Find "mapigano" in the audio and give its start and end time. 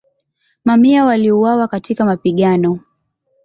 2.05-2.79